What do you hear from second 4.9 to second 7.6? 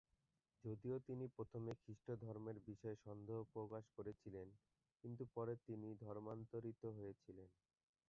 কিন্তু পরে তিনি ধর্মান্তরিত হয়েছিলেন।